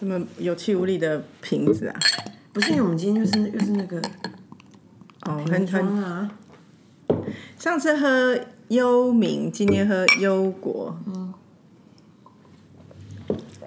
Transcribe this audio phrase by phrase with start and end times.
[0.00, 2.00] 这么有气无力的瓶子啊？
[2.54, 4.00] 不是因为我们今天就是又是那个
[5.26, 5.66] 哦，瓶很很。
[5.66, 6.30] 装啊，
[7.58, 11.34] 上次喝幽明，今天喝优果，嗯，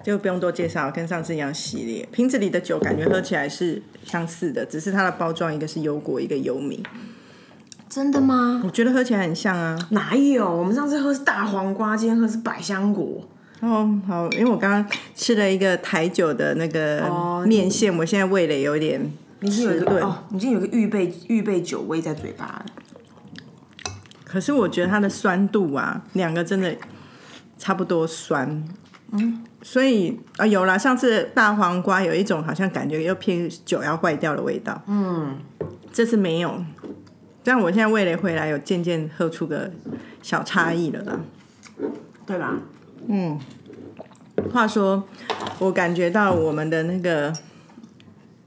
[0.02, 2.08] 就不用多介绍，跟上次一样系列。
[2.10, 6.82] 瓶子里的酒感觉喝起来是相似的，只是它的包装一个是优果，一个优明，
[7.88, 8.60] 真的吗？
[8.64, 9.78] 我觉得喝起来很像啊。
[9.92, 10.50] 哪有？
[10.50, 13.22] 我们上次喝是大黄瓜，今天喝是百香果。
[13.64, 19.84] 哦，好，因为我刚刚吃了一个台酒的那个哦面线，我现在味蕾有点你已经有。
[19.84, 22.66] 个已经有一个预备预备酒味在嘴巴了。
[24.24, 26.76] 可是我觉得它的酸度啊，两个真的
[27.56, 28.62] 差不多酸。
[29.12, 34.82] 嗯，所以啊、有啦，上次大黄瓜有一种好像感觉又偏酒要坏掉的味道。
[34.86, 35.38] 嗯，
[35.90, 36.62] 这次没有。
[37.42, 39.70] 但我现在味蕾回来，有渐渐喝出个
[40.20, 41.20] 小差异了啦。
[42.26, 42.58] 对吧？
[44.52, 45.04] 话说，
[45.58, 47.32] 我感觉到我们的那个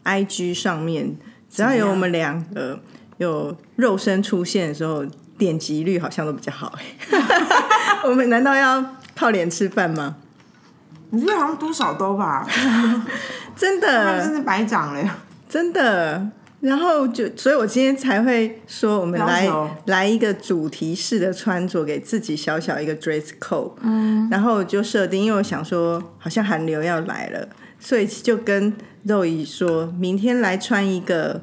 [0.04, 1.18] I G 上面，
[1.50, 2.80] 只要有我们两个
[3.18, 5.06] 有肉身出现的时候，
[5.38, 6.74] 点击率好像都比较好。
[8.06, 8.84] 我们难道要
[9.16, 10.16] 靠脸吃饭吗？
[11.10, 12.46] 你觉得好像多少都吧？
[13.56, 15.18] 真 的真的，的白长了。
[15.48, 16.30] 真的。
[16.60, 19.48] 然后就，所以我今天才会说，我们来
[19.86, 23.74] 来一个主题式的穿着，给自己小小一个 dress code。
[23.82, 27.48] 嗯，然后就设定，因为我想说，好像寒流要来了，
[27.80, 31.42] 所以就跟肉姨说，明天来穿一个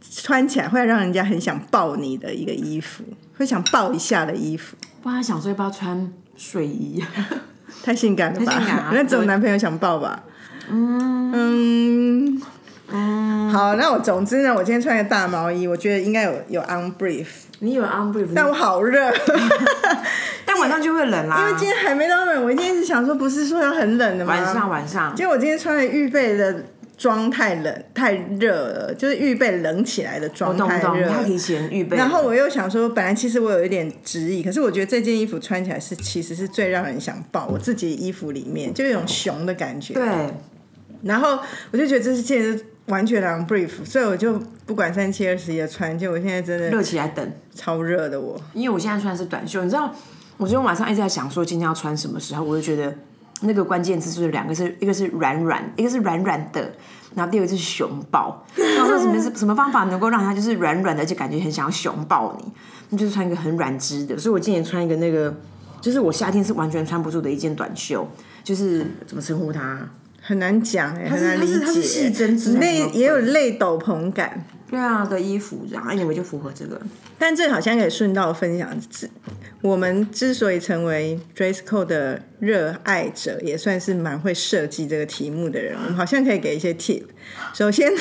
[0.00, 3.04] 穿起来会让人家很想抱你的一个衣服，
[3.36, 4.76] 会想抱一下的衣服。
[5.02, 7.04] 不然想说要不要穿睡衣？
[7.84, 8.90] 太性感了吧？
[8.94, 10.22] 那只有男朋友想抱吧？
[10.70, 12.42] 嗯嗯
[13.50, 17.26] 好，那我总之呢，我今天穿个大毛衣，我觉得应该有有 on brief，
[17.60, 19.12] 你有 on brief，但我好热，
[20.44, 21.40] 但晚上就会冷啦。
[21.40, 24.34] 因为今天还没到冷，我一天是想说，不是说要很冷的吗？
[24.34, 26.64] 晚上晚上结果我今天穿的预备的
[26.96, 31.96] 妆太冷太热了，就是预备冷起来的我妆懂懂，太热提前预备。
[31.96, 37.46] 然后我又想说，本来其实我有一点执意，可是我觉得这件衣服穿起来是其实是最让人想抱。
[37.46, 39.94] 我自己衣服里面就有一种熊的感觉。
[39.94, 40.04] 对，
[41.02, 41.38] 然后
[41.72, 47.32] 我就觉得这是件是完全两 brief，所以我就不管三七二十一的穿，就我现在真的热起来等。
[47.54, 48.40] 超热的我。
[48.54, 49.92] 因为我现在穿的是短袖，你知道，
[50.38, 52.94] 我昨天晚上一直在想说今天要穿什么时候，我就觉得
[53.42, 56.72] 那个关键字就是两个是，一个是软软，一个是软软的，
[57.14, 58.44] 然后第二个就是熊抱。
[58.56, 62.52] 然后说什么是 什么方法能够让它就是软软的，而且感觉很想要熊抱你？
[62.88, 64.18] 那就是穿一个很软织的。
[64.18, 65.34] 所以我今年穿一个那个，
[65.80, 68.08] 就是我夏天是完全穿不住的一件短袖，
[68.42, 69.88] 就是怎么称呼它？
[70.24, 76.80] 很难讲哎、很是难理解细针织还是什么类也有类斗篷感，对啊的衣服这样，哎，你们就符合这个。
[77.18, 79.10] 但这好像可以顺道分享，之
[79.60, 85.76] 我们之所以成为 dress code 的热爱者，也算是蛮会设计这个题目的人。
[85.76, 87.02] 我们好像可以给一些 tip。
[87.52, 88.00] 首先呢，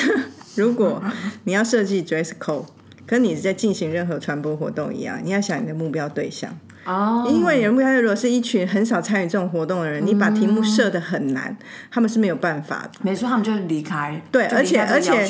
[0.55, 1.03] 如果
[1.45, 2.65] 你要设计 dress code，
[3.05, 6.57] 跟你在进行任何传播活动一样，你要想你的目标对象。
[6.85, 11.55] 哦，因为你的目标如果是一群很少参与这种活动的人，你把题目设的很难，
[11.91, 12.99] 他们是没有办法的。
[13.01, 14.21] 没错，他们就离开。
[14.31, 15.29] 对，而且而且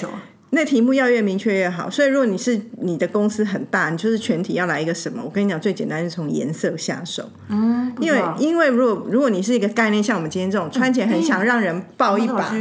[0.51, 1.89] 那题目要越明确越好。
[1.89, 5.21] 所以如果你是你的公司很大，你就是全体要来一个什么？
[5.23, 7.29] 我跟你讲，最简单是从颜色下手。
[7.47, 12.53] 嗯，因为因为如果如果你是一个概念，像我们今天这种穿起来很想让人抱一把。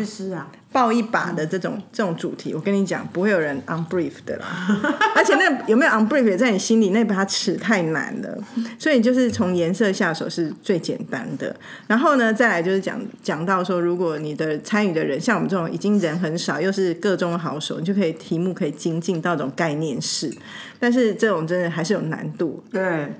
[0.72, 4.46] 抱一把的这种这种主题，我跟你讲，不会有人 unbrief 的啦。
[5.16, 8.38] 而且那有没有 unbrief，在你心里，那把尺太难了。
[8.78, 11.54] 所以就是从颜色下手是最简单的。
[11.88, 20.32] 然后呢，再来就是讲讲到说，如果你的参与的人像我们这种已经人很少，又是各中好手，你就可以题目可以精进到这种概念式。
[20.78, 22.62] 但是这种真的还是有难度。
[22.70, 23.12] 对，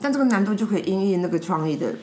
[0.00, 1.94] 但这个难度就可以因应那个创意的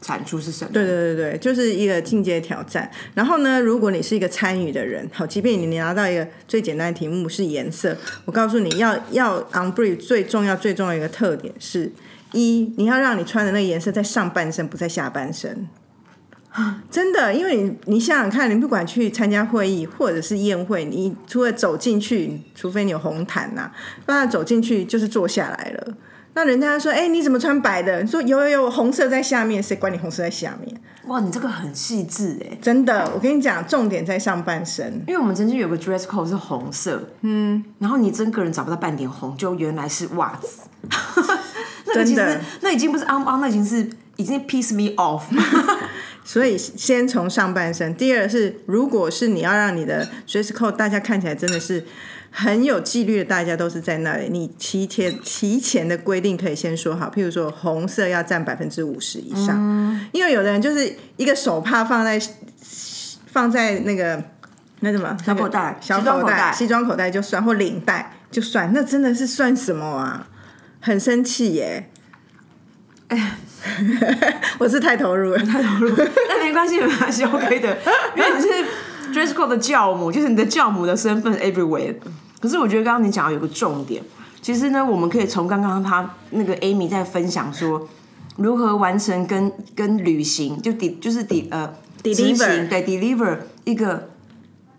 [0.00, 0.70] 产出是什么？
[0.72, 2.90] 对对对对，就是一个进阶挑战。
[3.14, 11.92] 然后呢，如果你是一个参与的人，好，即便你拿到一个最简单的题目是颜色，我告诉你要要 on brief 最重要最重要的一个特点是
[12.32, 15.68] 一，你要让你穿的那个颜色在上半身，不在下半身。
[16.90, 23.70] 真的，因为你你想想看，你不管去参加会议或者是宴会，你除了走进去，除非你有红毯呐、
[24.04, 25.94] 不然走进去就是坐下来了。
[26.40, 30.74] 那人家说：“哎、你怎么穿白的？”你说：“有有有，红色在下面，谁管你红色在下面？”
[31.06, 35.02] 哇，你这个很细致哎，真的，我跟你讲，重点在上半身。
[35.06, 40.62] 因为我们曾经有个 dress code 是红色，嗯，然后你真个人找不到半点红，就原来是袜子。
[41.84, 45.24] 那个其实真的那已经不是 on on，那已经是已经 piss me off。
[46.24, 47.94] 所以先从上半身。
[47.94, 51.84] 第二是，如果是你要让你的 dress code 大家看起来真的是
[52.30, 62.20] 很有纪律的，大家都是在那里，你提前提前的规定可以先说好，譬如说红色要占百分之五十以上，因为有的人就是一个手帕放在
[63.26, 64.22] 放在那个
[64.80, 70.28] 那什么小口袋小口袋西装口袋就算，或领带就算，那真的是算什么啊？
[70.80, 71.90] 很生气耶！
[73.08, 73.36] 哎，
[74.58, 77.76] 我是太投入了，太投入了，但没关系，没关系，OK 的，
[78.16, 78.48] 因为你是
[79.12, 81.94] dress code 的教母，就是你的教母的身份 everywhere。
[82.40, 84.02] 可是我觉得刚刚你讲到有个重点，
[84.40, 87.86] 其实呢，我们可以从刚刚他那个 Amy 在分享说
[88.36, 91.72] 如何完成跟跟旅行，就 d 就是 d 呃
[92.02, 94.08] Deliver 对 deliver 一个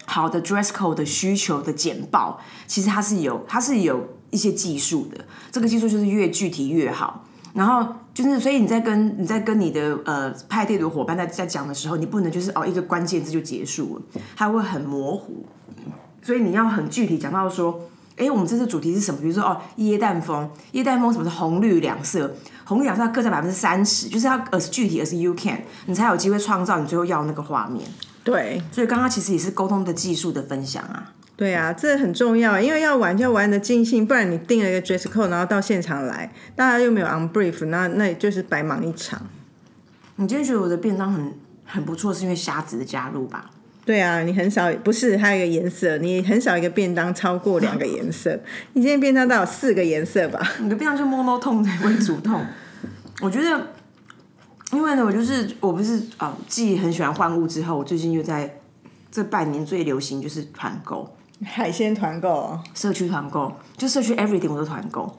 [0.06, 7.25] 好的 dress code 的需求的简报，其实它是有它是有一些技术的，这个技术就是越具体越好。
[7.53, 14.01] 然后就是，所以你在跟你在跟你的呃派对的伙伴在在讲的时候，你不能就是哦一个关键字就结束了，
[14.36, 15.45] 它会很模糊。
[16.21, 17.80] 所以你要很具体讲到说，
[18.15, 19.19] 哎，我们这次主题是什么？
[19.19, 22.33] 比如说哦，椰蛋风，椰蛋风什么是红绿两色？
[22.63, 27.86] 红绿两色各占百分之三十，就是要 as 具体 as you can，你才有机会创造你最后要的那个画面。
[28.24, 31.12] 对所以刚刚其实也是沟通的技术的分享啊。
[31.41, 39.19] 对啊，这很重要，因为要玩就要玩的尽兴，不然你定了一个 dress code，然后到现场来，大家又没有 on brief，那那就是白忙一场。
[40.17, 41.33] 你今天觉得我的便当很
[41.65, 43.49] 很不错，是因为虾子的加入吧？
[43.83, 48.39] 对啊，你很少不是还有一个颜色，你很少一个便当超过两个颜色。
[48.73, 50.39] 你今天便当到有四个颜色吧？
[50.59, 52.45] 你的便当就 mono 痛为主痛。
[53.19, 53.69] 我觉得，
[54.73, 58.57] 因为呢，我就是我不是啊，既很喜欢换物之后，我最近又在
[59.11, 65.17] 这半年最流行就是团购，海鲜团购哦，社区团购，就社区 everything 我都团购。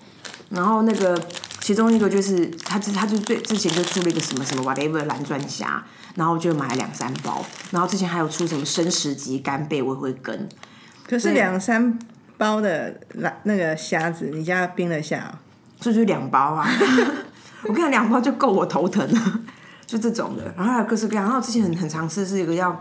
[0.51, 1.19] 然后那个
[1.61, 5.83] 其中一个就是他之他就最之前就出了一个什么什么 whatever 蓝钻虾，
[6.15, 7.45] 然后就买了两三包。
[7.71, 10.49] 然后之前还有出什么生食级干贝，我也会跟。
[11.09, 11.99] 可是两三
[12.37, 15.39] 包的那那个虾子，你家冰得下哦、
[15.81, 16.69] 这就是两包啊！
[17.65, 19.41] 我跟你讲，两包就够我头疼了，
[19.87, 20.53] 就这种的。
[20.57, 21.25] 然后还有各式各样。
[21.25, 22.79] 然后之前很很常吃是一个叫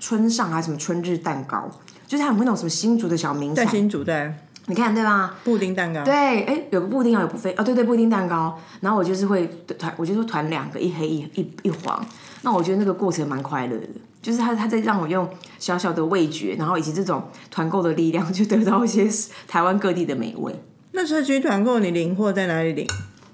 [0.00, 1.70] 春上还是什么春日蛋糕，
[2.12, 4.34] 就是它有那种什么新竹的小名在，新煮的
[4.66, 5.34] 你看对吧？
[5.42, 8.54] 布丁蛋糕，对，哎，有个布丁啊，有不菲哦，对对，布丁蛋糕。
[8.82, 9.46] 然后我就是会
[9.78, 12.04] 团，我就说团两个，一黑一一一黄。
[12.42, 13.86] 那我觉得那个过程蛮快乐的，
[14.20, 15.26] 就是他他在让我用
[15.58, 19.08] 小小的味觉，然后以及这种团购的力量，去得到一些
[19.48, 20.54] 台湾各地的美味。
[20.90, 22.86] 那社区团购你领货在哪里领？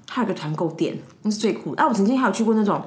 [0.08, 1.82] 还有个团购店，那是最酷的。
[1.82, 2.80] 啊，我曾经还有去过那种，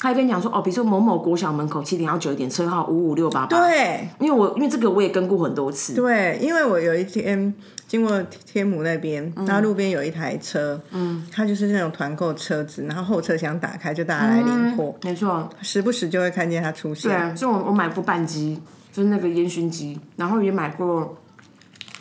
[0.00, 3.48] 他还跟你讲说，哦，比如说某某国小门口七点到九点，车号五五六八八。
[3.48, 7.54] 对因为我因为这个我也跟过很多次，对，因为我有一天
[7.86, 17.10] 经过天母那边，然后路边有一台车，嗯，它就是那种团购车子，然后后车厢打开就大家来领货，没错，时不时就会看见它出现。
[17.10, 18.58] 对啊，所以我我买过半鸡，
[18.90, 21.14] 就是那个烟熏鸡，然后也买过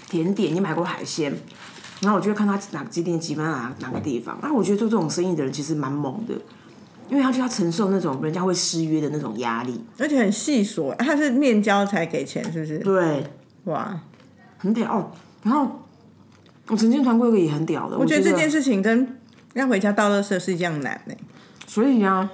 [0.09, 1.33] 甜点，也买过海鲜，
[1.99, 4.39] 然后我就会看他哪个几点几分哪哪个地方。
[4.41, 6.35] 那我觉得做这种生意的人其实蛮猛的，
[7.09, 9.83] 因为他就要承受那种人家会失约的那种压力。
[9.97, 12.79] 而且很细琐，他是面交才给钱，是不是？
[12.79, 13.23] 对，
[13.65, 13.99] 哇，
[14.57, 14.91] 很屌。
[14.97, 15.11] 哦
[15.41, 15.85] 然后
[16.67, 19.17] 我曾经团过一个也很屌的，我我觉得这件事情跟
[19.53, 21.15] 要回家倒垃圾是一样难的、
[21.65, 22.29] 所以啊，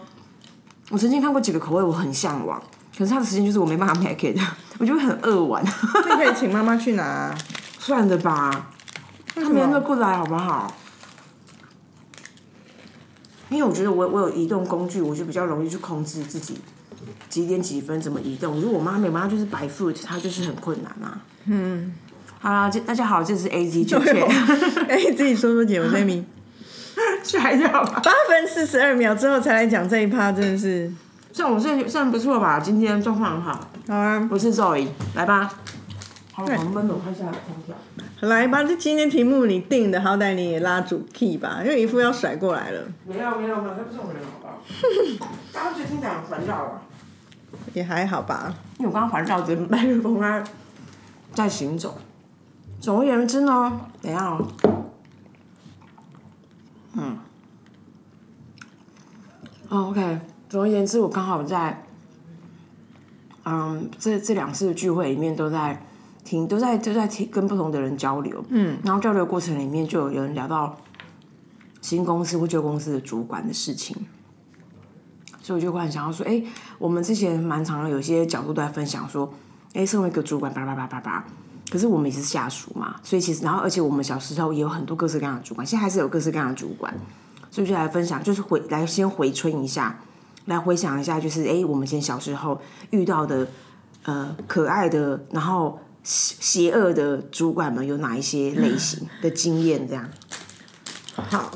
[0.89, 2.59] 我曾经看过几个口味，我很向往，
[2.97, 4.39] 可是它的时间就是我没办法 make it，
[4.79, 5.63] 我就会很饿完。
[6.07, 7.31] 那可以请妈妈去拿、
[7.77, 8.71] 算了吧，
[9.35, 10.75] 他明天就过来好不好？
[13.49, 16.59] 因为我觉得我我有移动工具，我就比较容易去控制自己
[17.29, 18.59] 几点几分怎么移动。
[18.59, 21.21] 如果我妈没有，妈就是摆 foot，她就是很困难啊。
[21.45, 21.93] 嗯，
[22.39, 26.25] 好啦，这大家好，这是 A Z 九对哦确，哎，自己说说姐，我这名
[27.23, 28.01] 下掉吧。
[28.03, 30.91] 八分四十二秒之后才来讲这一趴，真的是
[31.31, 33.69] 算我算算不错吧，今天状况很好。
[33.87, 35.53] 好啊，我是 Zoe，来吧。
[36.33, 37.75] 好好闷哦，看一下空调。
[38.21, 44.61] 来吧，这今天题目你定的，好歹你也拉主 key 吧，因为一副要甩过来了，没有没有没有，那不是我人好不好？
[45.53, 46.81] 刚刚觉得听起来很环绕啊。
[47.73, 48.53] 也还好吧。
[48.79, 50.43] 因为我刚刚环绕着麦克风啊
[51.33, 51.97] 在行走。
[52.79, 54.47] 总而言之呢，等一下哦，
[56.93, 57.17] 嗯，
[59.69, 60.19] 哦，OK。
[60.47, 61.83] 总而言之，我刚好在，
[63.43, 65.83] 嗯，这这两次的聚会里面都在
[66.25, 70.75] 听，都在都在听跟不同的人交流，嗯，然后交流过程里面就有人聊到
[71.79, 73.95] 新公司或旧公司的主管的事情。
[75.41, 76.43] 所以我就忽然想要说，哎、
[76.79, 79.31] 我们之前蛮常的有些角度都在分享说，
[79.73, 81.23] 哎、身为一个主管，叭叭叭叭叭，
[81.69, 86.91] 可是我们也是下属嘛，所以其实，然后而且我们小时候也有很多各式各样的主管，现在还是有各式各样的主管，
[87.51, 89.99] 所以就来分享，就是回来先回春一下，
[90.45, 93.47] 来回想一下，就是哎、我们以前小时候遇到的
[94.05, 99.87] 呃可爱的，然后邪邪恶的主管们有哪一些类型的经验？
[99.87, 100.09] 这样，
[101.15, 101.51] 好，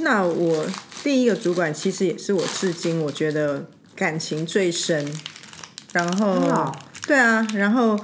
[0.00, 0.66] 那我
[1.04, 5.06] 第一个主管其实也是我至今我觉得感情最深，
[5.92, 6.74] 然后
[7.06, 7.98] 对啊，然后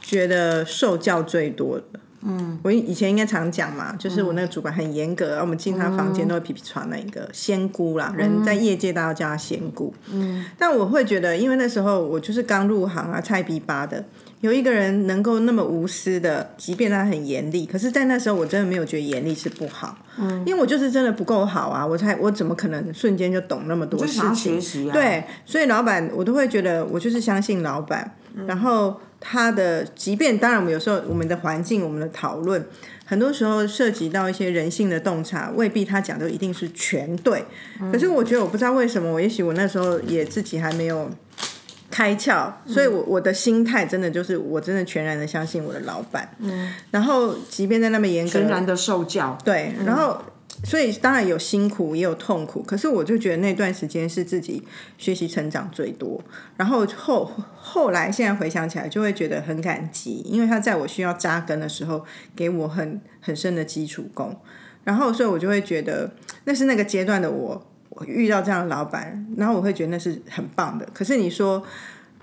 [0.00, 1.84] 觉得受教最多的。
[2.26, 9.92] 嗯，我以前应该常讲嘛，就是我那个主管很严格，我们进他房间都会皮皮传那一个仙姑啦，人在业界大家都叫她仙姑。
[10.10, 14.02] 嗯，但我会觉得，因为那时候我就是刚入行啊，菜逼吧的，
[14.44, 24.34] 有一个人能够那么无私的，即便他很严厉，可是，在那时候我真的没有觉得严厉是不好，嗯，因为我就是真的不够好啊，我才我怎么可能瞬间就懂那么多事情？
[24.34, 28.14] 学习啊，，对，所以老板我都会觉得我就是相信老板，
[28.46, 32.62] 然后他的，即便当然我们有时候我们的环境、我们的讨论，
[33.06, 37.42] 很多时候涉及到一些人性的洞察，未必他讲的一定是全对。
[37.90, 41.10] 可是我觉得我不知道为什么，我也许我那时候也自己还没有。
[41.94, 46.28] 开窍，所以我我的心态真的就是，我真的全然的相信我的老板。
[46.40, 50.20] 嗯，然后即便在那么严格，全然的受教，对，然后
[50.64, 54.60] 所以当然有辛苦也有痛苦，可是我就觉得那段时间是自己
[54.98, 56.20] 学习成长最多。
[56.56, 64.36] 然后后后来现在回想起来，就会觉得很感激，因为他在我需要扎根的时候，给我很很深的基础功。
[64.82, 66.10] 然后所以我就会觉得
[66.44, 70.86] 那是那个阶段的我，我遇到这样的老板，然后我会觉得那是很棒的。
[70.92, 71.64] 可是你说。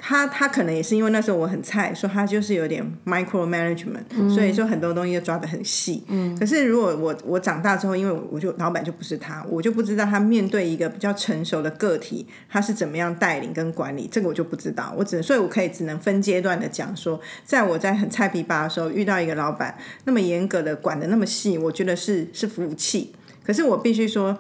[0.04, 6.04] 他他可能也是因为那时候我很菜，说他就是有点 micro management，、所以说很多东西就抓得很细。
[6.08, 14.92] 嗯，可是如果我我长大之后，因为我就老板就不是他，我就不知道他面对一个比较成熟的个体，他是怎么样带领跟管理，这个我就不知道。
[14.98, 23.14] 我只能，所以我可以只能分阶段的讲说，在我在很菜皮吧的时候遇到一个老板那么严格的管的那么细，我觉得是是福气。
[23.44, 24.38] 可是我必须说，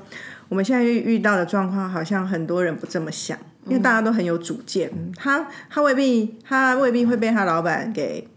[0.51, 3.37] 我们现在遇到的状况，好像很多人不这么想。
[3.67, 8.27] 因为大家都很有主见，他他未必他未必会被他老板给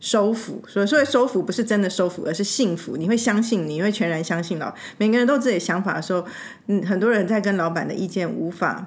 [0.00, 2.96] 收服，所以所以收服不是真的收服，而是幸福。
[2.96, 6.24] 你会相信，你会全然相信老每个人都有自己的想法的时候，
[6.68, 8.86] 嗯，很多人在跟老板的意见无法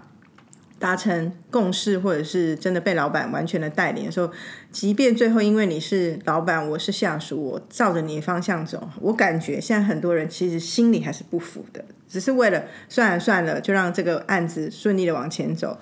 [0.82, 4.30] 达成共识，或者是真的被老板完全的带领的时候，
[4.72, 15.78] 即便最后因为你是老板，我是下属，我照着你的方向走，我感觉现在很多人其实心里还是不服的，只是为了算了算了，就让这个案子顺利的往前走，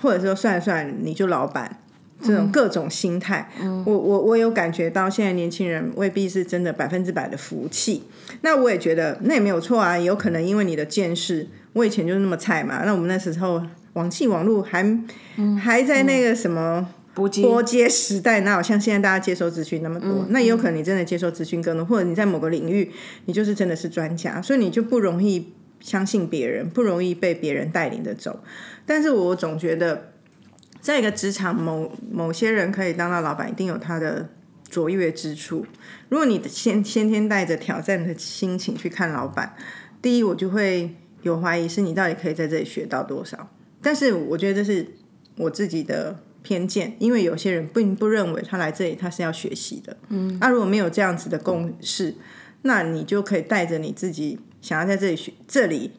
[0.00, 1.78] 或者说算了算了，你就老板。
[2.24, 3.50] 这种各种心态，
[3.84, 8.04] 我我我有感觉到，现在年轻人未必是真的百分之百的服气。
[8.42, 12.84] 那我也觉得那也没有错啊，有可能因为你的见识，我以前就是那么菜嘛。
[12.84, 13.60] 那我们那时候
[13.94, 15.04] 网际网络还、
[15.60, 20.26] 还在那个什么波接波接时代，哪有像现在大家接收资讯那么多？
[20.30, 22.90] 那也有可能你真的接收资讯更多，或者你在某个领域
[23.26, 28.42] 你就是真的是专家，所以你就不容易相信别人，不容易被别人带领着走。
[28.86, 30.08] 但是我总觉得。
[30.80, 34.28] 在一个职场，某某些人可以当到老板，一定有他的
[34.68, 35.64] 卓越之处。
[36.08, 39.54] 如果你先先天带着挑战的心情去看老板，
[40.02, 43.48] 第一，我就会有怀疑，是你到底可以在这里学到多少。
[43.82, 44.86] 但是我觉得这是
[45.36, 49.96] 我自己的偏见，因为有些人并不认为他来这里他是要学习的。
[50.08, 52.14] 嗯，那、如果没有这样子的共识，
[52.62, 55.90] 那你就可以带着你自己想要在这里学这里。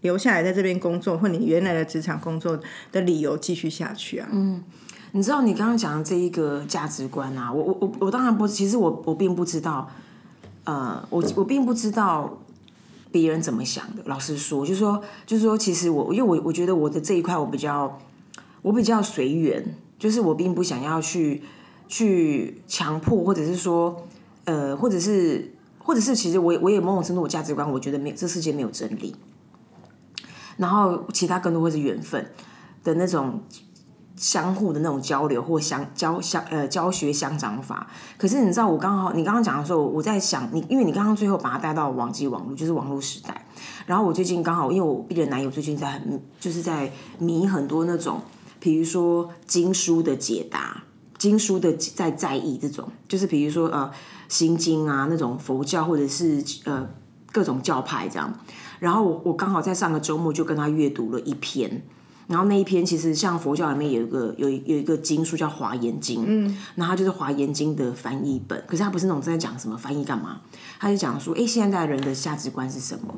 [0.00, 2.60] 留下来在这边工作，或你原来的职场工作
[2.92, 4.28] 的理由继续下去啊？
[4.30, 4.62] 嗯，
[5.12, 9.90] 你知道你刚刚讲的这一个价值观啊，我我我我当然不，其实我我并不知道，
[10.64, 12.38] 呃，我我并不知道
[13.20, 14.02] 别人怎么想的。
[14.06, 18.00] 老实说，就是说，就是说，其实我因为我我觉得我的这一块我比较
[18.60, 21.40] 我比较随缘，就是我并不想要去
[21.86, 24.04] 去强迫，或者是说，
[24.46, 29.14] 呃，或者是或者是，其实我我也某种程度我价值观，我觉得没有这世界没有真理。
[30.56, 32.32] 然后其他更多会是缘分
[32.82, 33.40] 的那种
[34.16, 37.86] 相互的那种交流或相教相呃教学相长法。
[38.16, 43.44] 可是你知道，我刚好你刚刚讲的时候，我在想你，因为你刚刚最后把它带到网际网络，就是网络时代。
[43.86, 48.20] 然后我最近刚好，因为我毕业男友最近在很就是在迷很多那种，
[48.60, 50.84] 比如说经书的解答，
[51.18, 53.90] 经书的在在意这种，就是比如说呃
[54.28, 56.88] 心经啊那种佛教或者是呃
[57.32, 58.32] 各种教派这样。
[58.78, 61.82] 然后我我刚好在上个周末就跟他阅读了一篇，
[62.26, 70.40] 然后那一篇其实像佛教里面有一个有有一个经书叫《华严经》，嗯，然后它就是《华严经》的翻译本，可是它不是那种在讲什么翻译干嘛，
[70.78, 73.14] 他就讲说，哎，现在人的价值观是什么？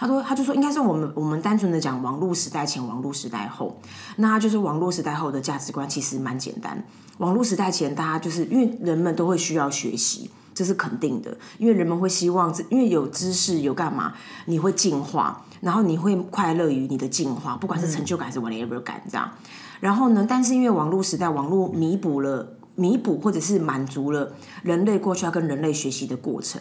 [0.00, 3.78] 他说，他就说，应该是我们我们单纯的讲网络时代前、网络时代后，
[4.16, 6.82] 那就是网络时代后的价值观其实蛮简单。
[7.18, 10.30] 网络时代前，大家就是因为人们都会需要学习。
[10.54, 14.14] 这是肯定的，因为人们会希望，因为有知识有干嘛，
[14.46, 19.30] 你会进化，然后你会快乐于你的进化，不管是成就感还是 whatever 感这样。
[19.80, 24.32] 然后呢，但是因为网络时代，网络弥补了、弥补或者是满足了
[24.62, 26.58] 人类过去要跟人类学习的过程，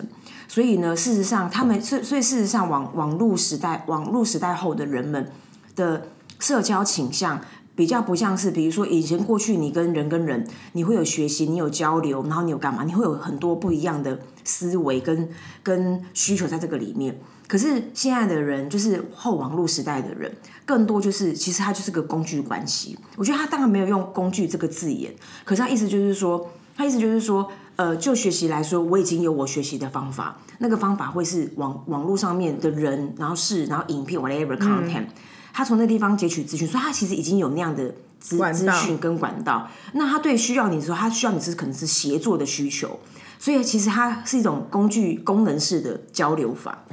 [0.50, 5.32] 所以呢，事实上他们，所所以事实上网网络时代、网络时代后的人们
[5.76, 6.08] 的
[6.38, 7.40] 社交倾向。
[7.76, 12.84] 比较不像是，比如说以前过去你跟人跟人，你会有学习，你有交流，然后你有干嘛？
[12.84, 15.30] 你会有很多不一样的思维跟
[15.64, 17.18] 跟需求在这个里面。
[17.50, 20.32] 可是现在的人，就是后网络时代的人，
[20.68, 22.96] 更多就是其实他就是个工具关系。
[23.18, 25.12] 我觉得他当然没有用工具这个字眼，
[25.44, 35.08] 可是他意思就是说，他意思就是说，呃，就学习来说，我已经有我学习的方法，那个方法会是网网络上面的人，然后是然后影片 whatever content，
[35.52, 39.68] 他从那地方截取资讯，所以他其实已经有那样的资资讯跟管道。
[39.94, 43.00] 那他对需要你的时候，他需要你是可能是协作的需求，
[43.40, 46.86] 所以其实它是一种工具功能式的交流法。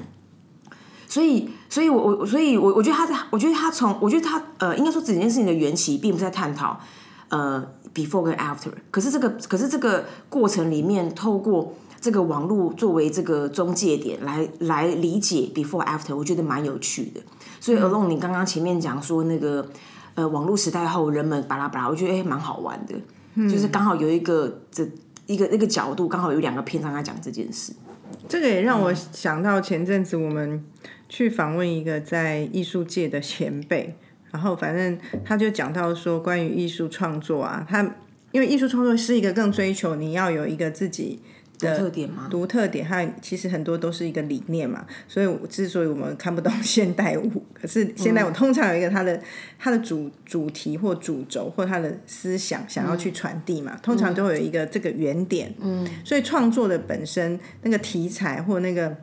[1.08, 6.78] 所以，所以我我所以我我觉得他在，我觉得他从，我觉得他呃，应该说整件事情的缘起，并不是在探讨
[7.28, 8.70] 呃 before 跟 after。
[8.90, 17.20] 可是这个，可是这个过程里面，透过这个网络作为这个中介点来来理解 before after，我觉得蛮有趣的。
[17.60, 19.66] 所以，alone 你刚刚前面讲说那个
[20.14, 24.86] 呃网络时代后人们巴拉巴拉，我觉得哎蛮好玩的，就是刚好有一个这
[25.26, 27.72] 一个那个角度，刚好有两个篇章在讲这件事。
[28.28, 30.64] 这个也让我想到前阵子我们
[31.08, 33.94] 去访问一个在艺术界的前辈，
[34.32, 37.96] 然后反正他就讲到说，关于艺术创作啊，他
[38.32, 41.20] 因为艺术创作是一个更追求你要有一个自己
[41.58, 42.28] 的特点吗？
[42.30, 44.84] 独特点，它其实很多都是一个理念嘛。
[45.08, 49.18] 所以之所以我们看不懂现代舞，可是现代舞通常有一个它的
[49.58, 55.54] 它的主主题或主轴或它的思想想要去传递嘛，通常都有一个这个原点。
[55.60, 58.94] 嗯，所以创作的本身那个题材或那个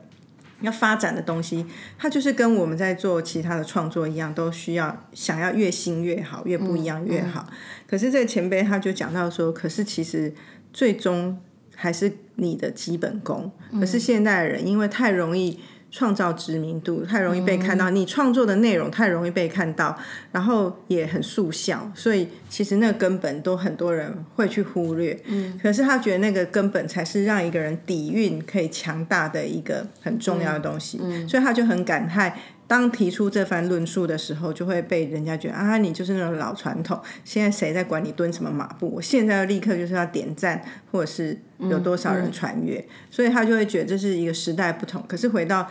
[0.64, 1.64] 要发展的东西，
[1.96, 7.46] 它就是跟我们在做其他的创作一样，都需要想要越新越好，越不一样越好。
[7.86, 10.34] 可是这个前辈他就讲到说，可是其实
[10.72, 11.38] 最终。
[11.76, 15.58] 还是你的基本功，可是现代人因为太容易
[15.96, 19.96] 创造知名度，太容易被看到，你创作的内容太容易被看到，
[20.32, 25.16] 然后也很速效，所以其实那个根本都很多人会去忽略。
[25.26, 32.32] 嗯，可是他觉得那个根本才是让一个人底蕴可以强大的一个很重要的东西，所以他就很感慨。
[32.66, 36.98] 当提出这番论述的时候，就会被人家觉得啊，你就是那种老传统。
[37.22, 38.90] 现在谁在管你蹲什么马步？
[38.90, 45.04] 我现在要立刻就是要点赞，或者是有多少人传阅，所以他就会觉得这是一个时代不同。
[45.06, 45.68] 可是回到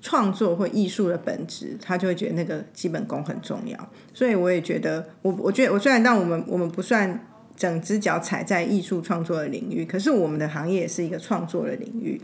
[0.00, 3.78] 创作或艺术的本质，他就会觉得那个基本功很重要。
[4.12, 7.24] 所以我也觉得，我我觉得我虽然让我们我们不算
[7.56, 12.20] 整只脚踩在艺术创作的领域，可是我们的行业也是一个创作的领域。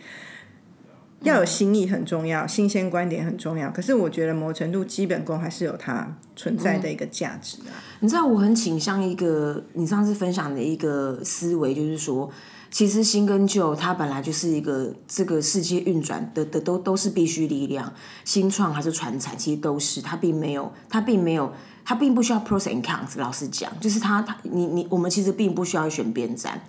[1.22, 3.68] 要有新意很重要，新鲜观点很重要。
[3.70, 7.74] 可是我觉得某程度基本功还是有它存在的一个价值啊。
[8.00, 12.30] 你知道我很倾向一个你上次分享的一个思维，就是说，
[12.70, 17.92] 其实新跟旧它本来就是一个这个世界运转的的都都是必须力量，
[18.24, 21.52] 新创还是传产，其实都是它并没有它并没有
[21.84, 23.18] 它并不需要 pros and cons。
[23.18, 26.62] 老实讲，就是它它你你我们其实并不需要选边站。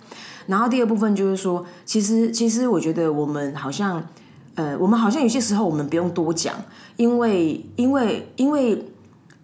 [0.48, 4.04] 然后第二部分就是说，其实其实我觉得我们好像。
[4.60, 6.54] 呃，我们好像有些时候我们不用多讲，
[6.98, 8.84] 因为因为因为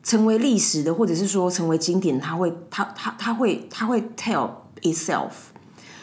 [0.03, 4.51] 成为历史的，或者是说成为经典，它会它它它会它会 tell
[4.83, 5.31] itself，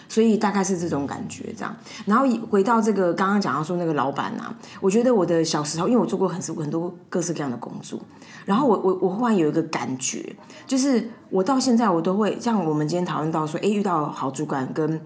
[0.09, 1.75] 所以大概是这种感觉这样。
[2.07, 7.99] 然后回到这个刚刚讲到说那个老板啊，我觉得我的小时候，因为我做过很多很多各式各样的工作，
[8.45, 14.99] 然后我我我忽然有一个感觉，就是我到现在我都会像我们今天讨论到说，哎，遇到好主管跟。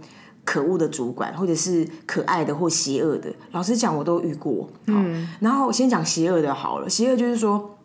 [0.47, 4.69] 可恶的主管，或者是可爱的或邪恶的，老实讲，我都遇过。
[4.86, 6.89] 嗯，然后先讲邪恶的好了。
[6.89, 7.77] 邪恶就是说，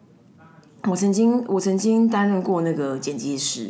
[0.84, 3.68] 我曾经我曾经担任过那个剪辑师，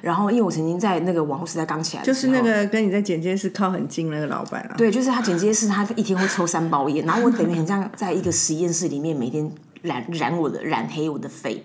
[0.00, 4.74] 然后因为我曾经在那个网络时代刚起来，就是那个跟你在剪接室靠很近那个老板啊。
[4.78, 11.62] 对，就是他剪接室，他一天会抽三包烟，然后我等于很像在一个实验室里面每天染染我的染黑我的肺。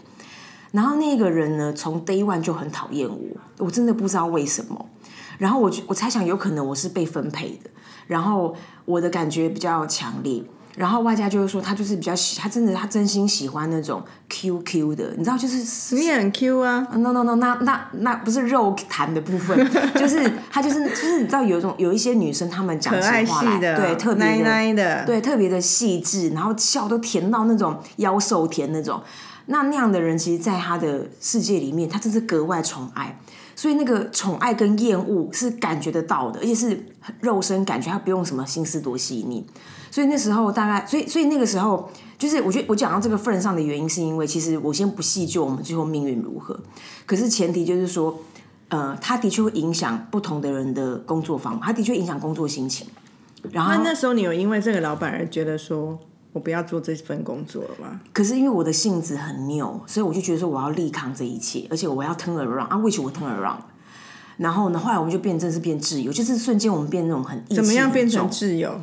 [0.73, 4.85] 然后那个人呢，从 day one 就很讨厌我，我真的不知道为什么。
[5.37, 7.69] 然后我我猜想有可能我是被分配的，
[8.07, 10.43] 然后我的感觉比较强烈，
[10.75, 19.57] 然后外加就是说他就是比较喜，他真的他真心喜欢那种 Q Q 的，你知道就是你很 Q 啊？No No No，那那那不是肉弹的部分，
[19.95, 24.23] 就是他就是就是你知道有一种有一些女生她们讲起话来，对特别
[24.75, 29.01] 的，对特别的细致，然后笑都甜到那种妖兽甜那种，
[29.47, 33.19] 那那样的人其实，在他的世界里面，他真是格外宠爱。
[33.57, 36.79] 所以那个宠爱跟厌恶是感觉得到的，而且是
[37.21, 39.43] 肉身感觉，他不用什么心思多细腻。
[39.89, 41.89] 所以那时候大概，所以所以那个时候，
[42.19, 46.59] 就是我觉得我讲到这个份上的原因，是因为其实我先不细究我们最后命运如何，
[47.07, 48.19] 可是前提就是说，
[48.69, 52.85] 呃，他的确会影响不同的人的工作方法，他的确影响工作心情。
[53.51, 55.97] 然后那时候你有因为这个老板而觉得说。
[56.37, 57.99] 我不要做这份工作了吗？
[58.13, 63.57] 可是因为我的性子很拗，所以我就觉得说我要力抗这一切，而且我要 turn around 啊，which 我 turn around。
[64.37, 68.79] 然后呢，后来我们就变，真是变挚友，就是瞬间我们变那种很怎么样变成挚挚友？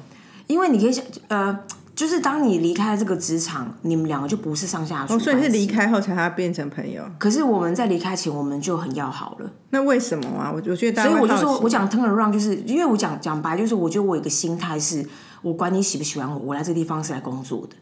[0.49, 1.57] 因为你可以想，呃，
[1.95, 5.65] 就是当你离开这个职场，你们两个就不是上下属、哦，所以是离。
[5.65, 7.05] 开后才要变成朋友。
[7.19, 9.51] 可是我们在离开前，我们就很要好了。
[9.71, 10.51] 那为什么啊？
[10.53, 15.07] 我我觉得大家所以我就说，我讲 turn around，就是因为我讲讲白，就是我觉得我有一个心态是，
[15.45, 17.77] 我管你喜不喜欢我，我来这个地方是来工作的。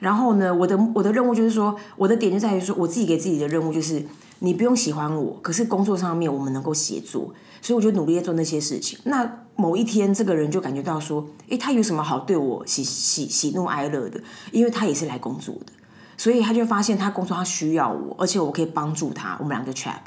[0.00, 4.04] 然后呢，我的我的任务就是说，我的点就在于说，我自己给自己的任务就是，
[4.38, 8.98] 你不用喜欢我，可是工作上面我们能够协作，所以我就努力做那些事情。
[9.04, 14.20] 那某一天，这个人就感觉到说，诶，他有什么好对我喜喜喜怒哀乐的？
[14.50, 15.72] 因为他也是来工作的，
[16.16, 20.00] 所以他就发现他工作他需要我，而且我可以帮助他，我们两个 check。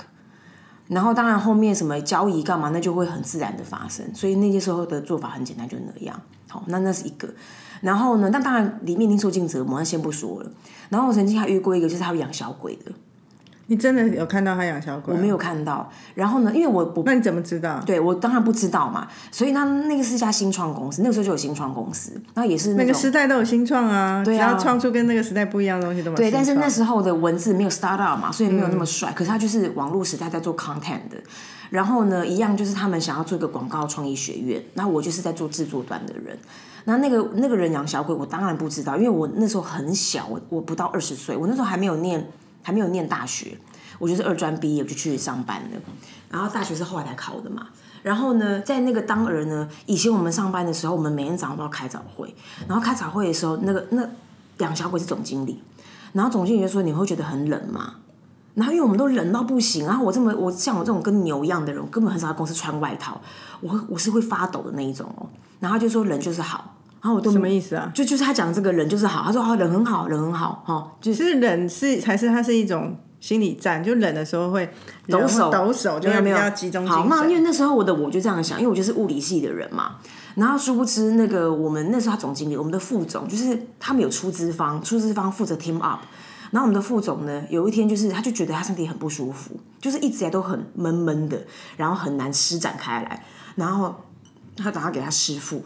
[0.88, 4.06] 然后当然后面什么交易干嘛，那就会很自然的发生。
[4.14, 6.20] 所以那些时候的做法很简单，就那样。
[6.48, 7.28] 好，那那是一个。
[7.82, 10.52] 然后呢，那当然里面一定受尽折磨，那先不说了。
[10.90, 12.92] 然后我曾经还遇过一个，就是他养小鬼的，
[13.68, 15.14] 你真的有看到他养小鬼？
[15.14, 15.90] 我没有看到。
[16.14, 17.82] 然后呢，因为我我那你怎么知道？
[17.86, 29.12] 对我当然不知道嘛，所以那那个是一家新创公司，那个时候就有新创公司，那也是那那个时代都有新创啊，对啊只要创出跟那个时代不一样的东西都蛮对，但是那时候的文字没有 start up 嘛，所以没有那么帅。
[29.14, 31.18] 可是他就是网络时代在做 content 的，
[31.70, 36.38] 然后呢，一样就是他们想要做一个广告创意学院，那我就是在做制作端的人。
[36.88, 42.24] 那那个那个人养小鬼，我当然不知道，因为我那时候很小，我我不到二十岁，我那时候还没有念
[42.66, 43.56] 还没有念大学，
[44.00, 45.80] 我就是二专毕业我就去上班了，
[46.32, 47.68] 然后大学是后来才考的嘛。
[48.02, 52.34] 然后呢，在那个当儿呢，以前我们上班的时候，我们每天早上都要开早会，
[52.68, 54.04] 然后开早会的时候，那个那
[54.58, 55.62] 两小鬼是总经理，
[56.14, 57.98] 然后总经理就说：“你会觉得很冷吗？”
[58.56, 63.22] 然后因为我们都冷到不行，然后我这么我像我这种跟牛一样的人，我根本很少在公司穿外套，
[63.60, 65.28] 我我是会发抖的那一种哦。
[65.60, 66.76] 然后他就说冷就是好，
[67.06, 67.92] 然后我都什么意思啊？
[67.94, 73.84] 就就是他讲这个人就是好，他说哦人很好，人很好，哈、哦，就是是冷是还是他是一种心理战？
[73.84, 74.68] 就冷的时候会
[75.08, 77.42] 抖手，抖手就没有没有较集中好，那因为。
[77.42, 79.98] 那时候我的我就这样想，因为我就是物理系的人嘛。
[80.34, 86.00] 然后殊不知，那个我们那时候他总经理，我们的副总就是他们有出资方，出资方负责 team up。
[86.50, 91.40] 然后我们的副总呢，有一天就是他就觉得他身体很不舒服，就是一直以来都很闷闷的，
[91.78, 93.24] 然后很难施展开来。
[93.54, 93.94] 然后
[94.58, 95.64] 他打算给他师傅，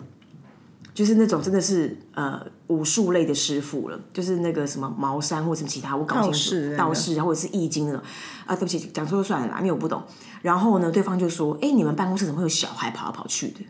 [1.00, 8.02] 就是那种真的是呃武术类的师傅了，就是那个什么茅山或者什么其他，我搞不清楚道士或者是易经那种
[8.46, 10.04] 啊，对不起，讲错就算了啦，因为我不懂。
[10.42, 13.62] 然后呢，对方就说：“哎，你们办公室怎么会有小孩跑来跑去的？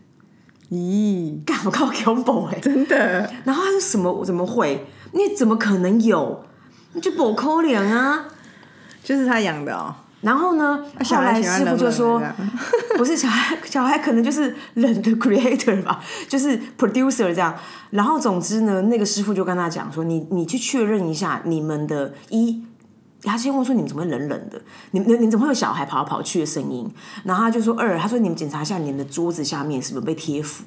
[0.72, 4.24] 咦，干我靠 combo 哎、真的然后他说什么？
[4.24, 4.88] 怎么会？
[5.12, 6.44] 你怎么可能有？
[6.94, 8.26] 你就不可怜啊！
[9.04, 9.94] 就是他养的哦。
[10.20, 12.22] 然后呢，小后来师傅就说，
[12.96, 17.54] 不是小孩，小孩可能就是冷的 creator 吧， 就是 producer 这样。
[17.90, 22.62] 然后总之呢，那个师傅就跟他讲说，你你去确认一下你们的一。
[23.22, 24.58] 他先问说：“你们怎么会冷冷的？
[24.92, 26.90] 你你你怎么会有小孩跑来跑去的声音？”
[27.24, 30.64] 然后他就说：“二，他说你们检查一下你们的桌子下面是不是被贴符？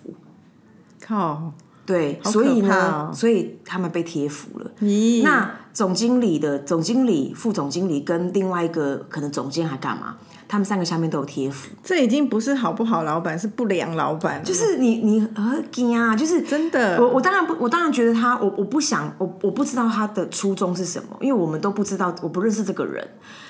[1.04, 1.52] 靠，
[1.84, 4.72] 对，好所以呢，哦所以他们被贴符了。
[4.82, 10.16] 咦，那总经理的总经理、副总经理跟另外一个可能总监还干嘛？
[10.48, 17.02] 他们三个下面都有贴符，这已经不是好不好老板，是不良老板，就是你你呃惊啊，就是真的。
[17.02, 23.04] 我我当然不，我当然觉得他，我我不想，我我不知道他的初衷是什么，因为我们都不知道，我不认识这个人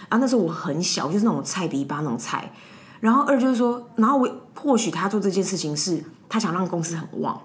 [0.08, 0.18] 啊。
[0.18, 2.50] 那时候我很小，就是那种菜迪巴那种菜。
[3.02, 7.38] 然后二就是说，然后我或许他做这件事情是他想让公司很旺，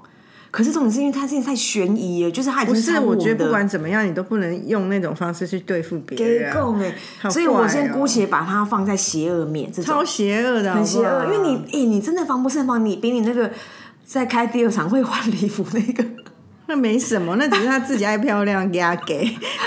[0.50, 9.94] 可是重点是因为他现在太悬疑了，就是他已经不是，我觉得不管怎么样，你都不能用那种方式去对付别人给，供哎，好所以我先姑且把它放在邪恶面，这种。
[9.94, 13.50] 超邪恶的，很邪恶，因为你哎、你真的防不胜防，你比你那个
[14.04, 16.04] 在开第二场会换礼服那个。
[16.70, 19.26] 那没什么，那只是他自己爱漂亮，给他给，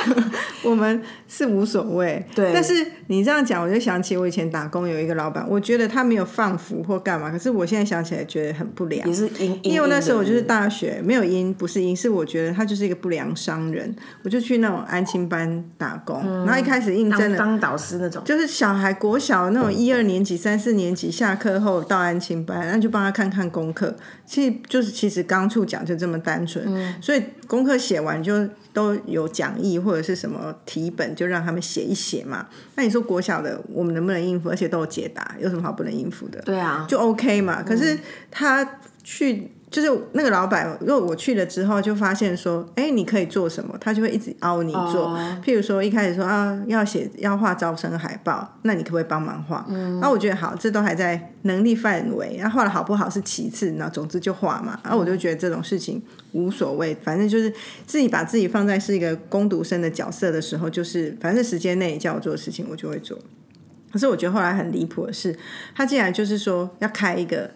[0.61, 1.01] 我们
[1.33, 2.25] 是无所谓。
[2.35, 2.51] 对。
[2.53, 9.07] 但是你这样讲，我就想起我以前打工有一个老板，我觉得他没有放服或干嘛，可是我现在想起来觉得很不良。
[9.07, 9.15] 也。
[9.15, 23.95] 是因，因为那时候我就是大学，没有因不是因，是我觉得他就是一个不良商人，我就去那种安亲班打工，然后一开始应征了当当导师那种，就是小孩国小那种一二年级、三四年级下课后到安亲班，那就帮他看看功课。
[24.25, 32.47] 其实就是其实刚处讲就这么单纯，所以功课写完就都有讲义或者是什么题本，就让他们写一写嘛。
[32.75, 34.49] 那你说国小的我们能不能应付？
[34.49, 36.41] 而且都有解答，有什么好不能应付的？
[36.41, 37.61] 对啊，就 OK 嘛。
[37.63, 45.05] 可是他去就是那个老板，如果我去了之后就发现说，哎，你可以做什么，他就会一直凹你做。
[45.05, 49.65] 哦譬如说一开始说啊，要写要画招生海报，那你可不可以帮忙画？
[49.69, 54.77] 嗯，然后我觉得好，这都还在能力范围，然后画的好不好是其次，那总之就画嘛。
[54.83, 56.03] 然后我就觉得这种事情
[56.33, 57.51] 无所谓，反正就是
[57.87, 63.17] 自己把自己放在是一个攻读生的角色的时候，就是反正时间内叫我做的事情，我就会做。
[63.91, 65.33] 可是我觉得后来很离谱的是，
[65.75, 67.49] 他竟然就是说要开一个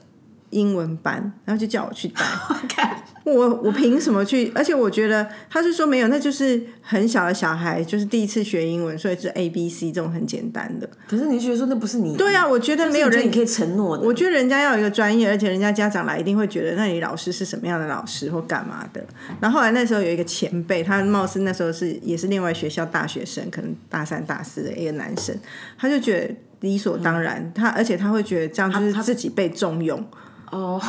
[0.56, 2.24] 英文班，然后就叫我去带。
[2.70, 4.52] 看，我我凭什么去？
[4.56, 10.90] 而且我觉得他是说没有，那就是很小的小孩，就是第一次学英文，所以是 A B C 这种很简单的。
[11.08, 12.16] 可是你觉得说那不是你？
[12.16, 14.04] 对啊，我觉得没有人你可以承诺的。
[14.04, 19.06] 我觉得人家要有一个专业，而且人家家长来一定会觉得，那你老师是什么样的老师或干嘛的。
[19.42, 25.38] 然后后来那时候有一个前辈，他貌似那时候是也是另外学校大学生，可能大三大四的一个男生，
[25.78, 30.04] 他就觉得理所当然，他而且他会觉得这样就是自己被重用。
[30.52, 30.82] 哦，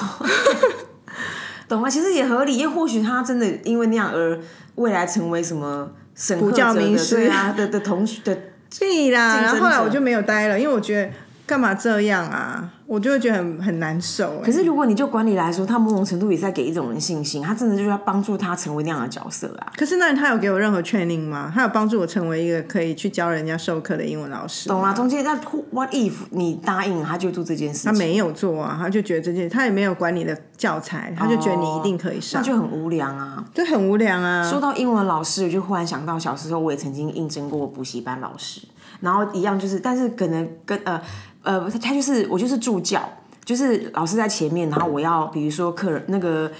[1.69, 4.38] 懂了，其实也合理，因为或许他真的因为那样而
[4.77, 7.16] 未来成为什么审核补教者的名师。
[7.16, 8.37] 对啊的的同学的，
[8.79, 11.11] 对啦，然后后来我就没有待了，因为我觉得
[11.47, 14.42] 干嘛这样啊，我就会觉得很很难受、欸。
[14.44, 19.72] 可是如果你就管理来说，他某种程度也在给一种人信心，他真的就是要帮助他成为那样的角色啊。
[19.77, 21.51] 可是那他有给我任何 training 吗？
[21.55, 24.68] 他有帮助我成为一个可以去教人家授课的英文老师？
[24.68, 25.35] 懂啊，中间那
[25.72, 33.44] what if 你答应他就做这件事情，他没有做啊，他就觉得这件他也没有管你的教材，他就觉得你一定可以上，那就很无良啊。
[33.53, 34.49] 就很无良啊。
[34.49, 38.61] 说到英文老师，我就忽然想到小时候我也曾经应征过补习班老师，
[39.01, 41.01] 然后一样就是，但是可能跟呃
[41.47, 43.09] 呃，他他就是我就是助教，
[43.45, 46.51] 就是老师在前面，然后我要比如说客人那个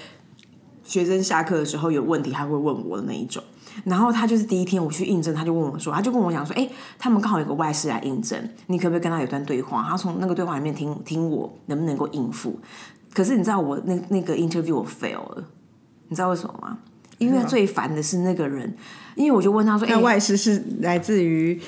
[0.85, 3.43] 学生下课的时候有问题，他会问我的那一种。
[3.83, 9.85] 然后他就是第一天我去应征，他就问我说，他就跟我讲说，哎，他们刚好有个外事来应征，你可不可以跟他有段对话？
[9.87, 12.57] 他从那个对话里面听听我能不能够应付。
[13.13, 15.43] 可是你知道我那那个 interview 我 fail 了，
[16.07, 16.79] 你知道为什么吗？
[17.17, 18.75] 因为最烦的是那个人，
[19.15, 21.59] 因为我就问他说，哎、那外事是来自于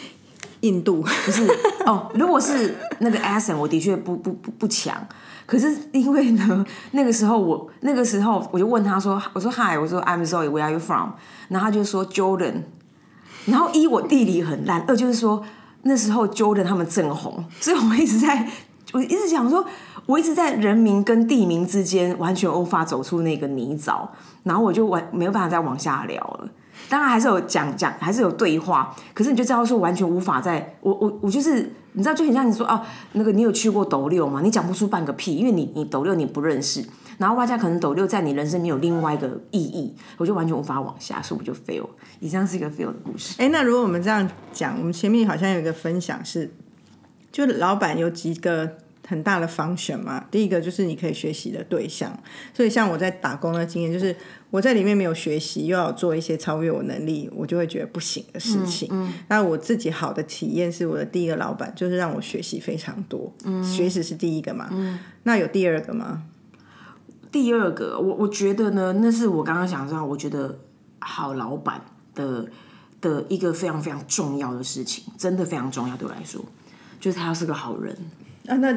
[0.61, 1.47] 印度，不是
[1.85, 4.95] 哦，如果是那个 accent，我的确不不不不强。
[5.45, 11.09] 可是因为呢， 那个时候我那个时候我就问他说，我说 Hi，我说 I'm Zoe，Where are you from？
[11.47, 12.63] 然后他就说 Jordan。
[13.45, 15.41] 然后一我地理很烂，二就是说
[15.83, 18.47] 那时候 Jordan 他们正红，所以我一直在，
[18.91, 19.65] 我一直想说，
[20.05, 24.07] 我一直在人名跟地名之间完全无法走出那个泥沼，
[24.43, 26.49] 然后我就完没有办法再往下聊了。
[26.89, 32.81] 当然还是有讲讲，还是有对话，可是你就知道说完全无法在，我我我就是你知道就很像你说哦，
[33.13, 34.41] 那个你有去过斗六吗？
[34.43, 36.83] 你讲不出半个屁，因为你你斗六你不认识，
[37.19, 41.87] 然后外加可能斗六在你人生没有另外一个意义，我就完全无法往下，所以我就 fail。
[42.19, 43.35] 以上是一个 fail 的故事。
[43.37, 46.51] 哎，那如果我们这样讲，我们前面好像有一个分享是，
[47.31, 50.25] 就老板有几个很大的方选嘛。
[50.31, 52.17] 第一个就是你可以学习的对象，
[52.53, 54.15] 所以像我在打工的经验，就是
[54.51, 58.89] 我在里面没有学习，又要做一些超越我能力，我就会觉得不行的事情。
[59.27, 63.31] 那我自己好的体验是我的第一个老板，就是让我学习非常多，
[63.63, 64.69] 学习是第一个嘛。
[65.23, 66.23] 那有第二个吗？
[67.31, 70.57] 第二个，我我觉得呢，那是我刚刚想到，我觉得
[70.97, 71.85] 好老板
[72.15, 72.47] 的
[72.99, 76.43] 的一个非常非常重要的事情，真的非常重要对我来说，
[76.99, 77.95] 就是他要是个好人。
[78.47, 78.75] 啊，那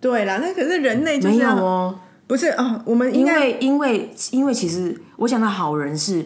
[0.00, 6.24] 对啦，那可是人类就是没有哦，不是哦，我们因为因为因为其实我想到好人是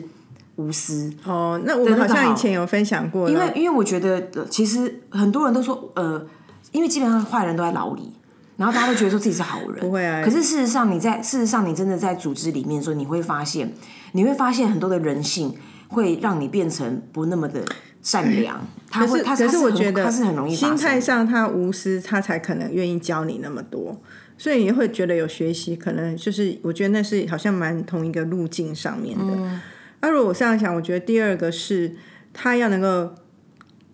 [0.56, 6.26] 无私，哦，那我们好像以前有分享过，因为因为我觉得呃其实很多人都说呃，
[6.72, 8.12] 因为基本上坏人都在牢里。
[8.54, 13.72] 然后大家都觉得说自己是好人，不会啊可是事实上，你在事实上，你真的在组织里面的时候，你会发现，
[14.12, 15.56] 你会发现很多的人性
[15.88, 17.64] 会让你变成不那么的
[18.02, 18.60] 善良。
[18.90, 21.00] 他会，他是我觉得他是很容易心态。
[21.00, 23.98] 上他无私，他才可能愿意教你那么多，
[24.42, 29.24] 所以也会觉得有学习，可能就是我觉得那是好像蛮同一个路径上面的。
[29.24, 29.60] 嗯
[30.00, 31.94] 那、如果我这样想，我觉得第二个是
[32.32, 33.14] 他要能够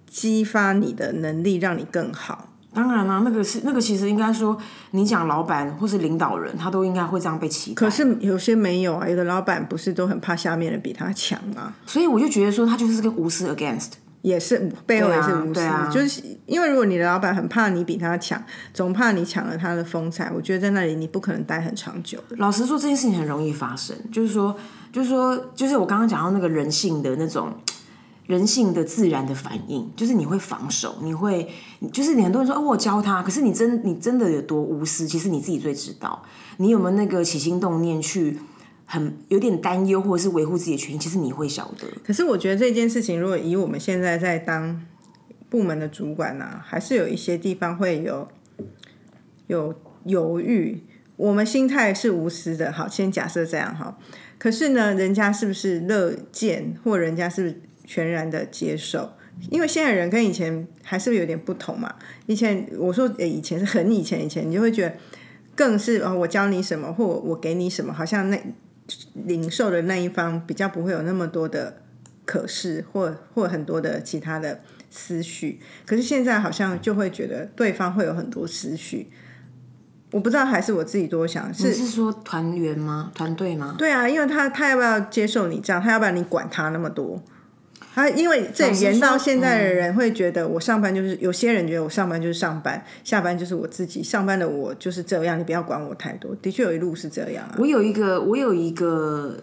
[0.07, 2.55] 激发你的能力，让你更好。
[2.73, 4.57] 当然啦、那个是那个，其实应该说，
[4.93, 7.75] 你讲老板或是领导人，他都应该会这样被期待。
[7.75, 11.75] 可是有些没有啊，有的老板不是都很怕下面的比他强吗？
[11.85, 13.91] 所以我就觉得说，他就是个无私 against。
[14.23, 15.61] 也是背后也是无私，
[15.93, 22.19] 就是因为如果你的老板很怕你比他强，总怕你抢了他的风采，我觉得在那里你不可能待很长久。
[22.31, 24.57] 老实说，这件事情很容易发生，就是说，
[24.93, 27.53] 就是说，就是我刚刚讲到那个人性的那种。
[28.27, 31.49] 人性的自然的反应，就是你会防守，你会，
[31.91, 36.23] 就是你很多人说哦，我教他，可是你真你真的有多无私，其实你自己最知道，
[36.59, 38.39] 你有没有那个起心动念去
[38.91, 41.87] 很有点担忧，或者是维护自己的权益，其实你会晓得。
[42.03, 44.83] 可是我觉得这件事情，如果以我们现在在当
[45.51, 48.27] 部门的主管呢、还是有一些地方会有
[49.47, 49.75] 有
[50.05, 50.81] 犹豫，
[51.17, 53.99] 我们心态是无私的，好，先假设这样哈。
[54.39, 59.11] 可是呢，人家是不是乐见，或人家是不是全然的接受？
[59.51, 61.95] 因为现在人跟以前还是有点不同嘛。
[62.25, 64.95] 以前我说以前是很以前以前，你就会觉得
[65.55, 68.41] 更是哦，我教你什么，或我给你什么，好像那
[69.15, 71.83] 领受的那一方比较不会有那么多的
[72.25, 75.61] 可是，或或很多的其他的思绪。
[75.87, 79.11] 可是现在好像就会觉得对方会有很多思绪。
[80.11, 83.13] 我不知道还是我自己多想，是是说团员吗？
[83.15, 83.75] 团队吗？
[83.77, 85.83] 对啊，因为他他要不要接受你这样？
[85.83, 87.23] 他要不要你管他那么多？
[87.99, 94.01] 他因为这延到现在的人会觉得，我上班就是有些人觉得我上班就是上班，下班就是我自己。
[94.01, 96.33] 上班的我就是这样，你不要管我太多。
[96.37, 97.57] 的确有一路是这样啊。
[97.59, 99.43] 我有一个，我有一个，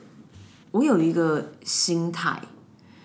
[0.72, 2.40] 我有一个心态，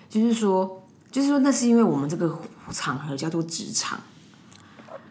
[0.09, 2.39] 就是说，就是说，那是因为我们这个
[2.71, 3.99] 场合叫做职场。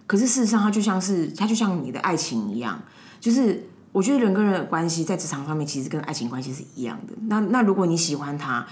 [0.07, 2.81] 可是事实上，它就像是它就像你的爱情一样，
[3.19, 7.13] 就是我觉得人跟人的关系在职场上面其实跟爱情关系是一样的。
[7.27, 8.65] 那那如果你喜欢他。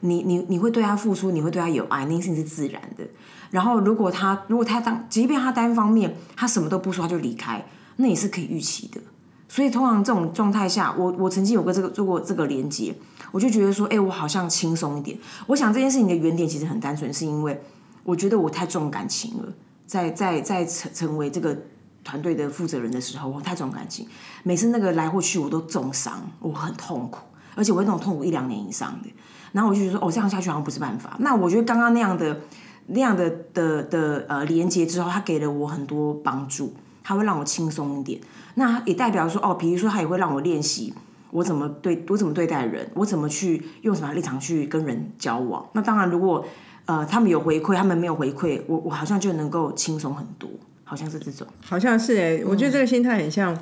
[0.00, 3.04] 你你你会对他付出，你会对他有爱，那件事是自然的。
[3.50, 7.64] 然后如果他如果他当，即便他单方面他什么都不说他就离开，
[7.96, 9.00] 那也是可以预期的。
[9.48, 12.92] 所以通常这种状态下，我我曾经有个这个做过这个连接，
[13.30, 15.16] 我就觉得说，哎，我好像轻松一点。
[15.46, 17.62] 我想这件事情的原点其实很单纯，是因为
[18.02, 19.52] 我觉得我太重感情了，
[19.86, 21.56] 在在在成成为这个
[22.02, 24.08] 团队的负责人的时候，我太重感情，
[24.42, 27.20] 每次那个来或去我都重伤，我很痛苦，
[27.54, 29.08] 而且我那种痛苦一两年以上的。
[29.54, 31.16] 然后我就觉得说，哦，这样下去好像不是办法。
[31.20, 32.40] 那我觉得刚刚那样的、
[32.88, 38.20] 那样的的的呃连接之后，他给了我很多帮助，他会让我轻松一点。
[38.56, 40.92] 那也代表说，哦，比如说他也会让我练习
[41.30, 45.64] 我怎么对我怎么对待人，我怎么去用什么立场去跟人交往。
[45.74, 46.44] 那当然，如果
[46.86, 50.50] 呃他们有回馈，他们没有回馈，我我好像就能够轻松很多，
[50.82, 51.46] 好像是这种。
[51.64, 53.56] 好像是哎，我觉得这个心态很像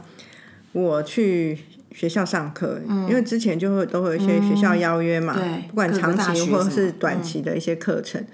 [0.72, 1.58] 我去。
[1.94, 5.36] 学校上课，因为之前就会都会有一些学校邀约嘛，
[5.68, 8.24] 不管长期或是短期的一些课程。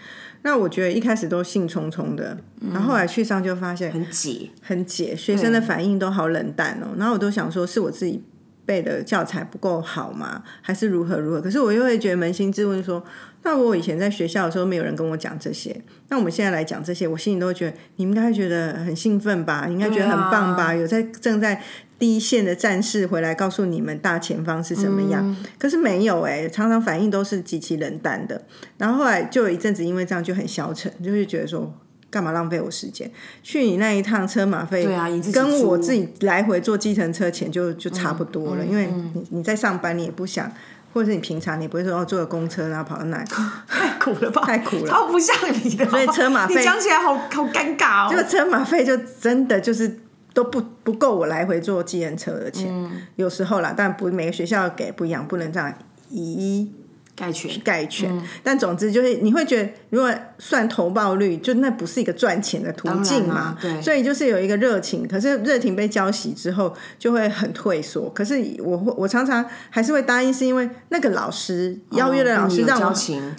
[0.43, 2.39] 那我觉得一开始都兴冲冲的，
[2.73, 6.95] 然后后来去上就发现很挤，很挤，学生的反应都好冷淡哦。
[6.97, 8.23] 然后我都想说，是我自己
[8.65, 10.45] 背的教材不够好吗？
[10.63, 11.41] 还是如何如何？
[11.41, 13.05] 可是我又会觉得扪心自问说，
[13.43, 19.67] 那我以前在学校的时候没有人跟我讲这些，那我们现在来讲这些，我心里都会觉得你们应该觉得很兴奋吧？
[19.69, 20.73] 应该觉得很棒吧？
[20.73, 21.61] 有在正在。
[21.99, 28.41] 第一线的战士回来告诉你们大前方是什么样，可是没有哎，常常反应都是极其冷淡的。
[28.77, 31.75] 然后后来就有一阵子，因为这样就很消沉，就是觉得说
[32.09, 33.11] 干嘛浪费我时间？
[33.43, 38.65] 去你那一趟车马费，对啊，跟我自己来回坐计程车钱就就差不多了。
[38.65, 40.49] 因为你你在上班，你也不想，
[40.95, 43.25] 或者是你平常你不会说哦坐个公车然后跑到那，
[43.67, 44.43] 太苦了吧？
[44.47, 45.85] 太苦了，超不像你的。
[45.91, 48.09] 所以车马费讲起来好好尴尬哦。
[48.15, 49.99] 这个车马费就真的就是。
[50.39, 52.73] 都不不够我来回坐计程车的钱，
[53.17, 55.75] 有时候啦，但不每个学校给不一样，不能这样
[56.11, 56.73] 以一
[57.17, 58.23] 概全概全。
[58.45, 63.59] 但总之就是你会觉得，如果算投报率，就那不是一个赚钱的途径嘛。
[63.61, 68.09] 对，所以就是有一个热情，可是热情被浇熄之后，就会很退缩。
[68.11, 72.95] 可是我我常常还是会答应，是因为那个老师邀约的老师让我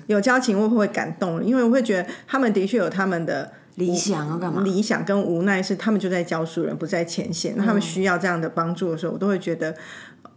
[0.07, 3.53] 有交情，我会感动，因为我会觉得他们的确有他们的。
[3.75, 4.61] 理想要干嘛？
[4.61, 7.53] 理想跟无奈是他们就在教书人，不在前线。
[7.55, 9.73] 那他们需要这样的帮助的时候，我都会觉得